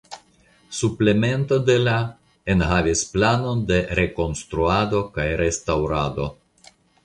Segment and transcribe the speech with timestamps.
[0.77, 1.93] Suplemento de la
[2.55, 6.31] enhavis planon de rekonstruado kaj restaŭrado.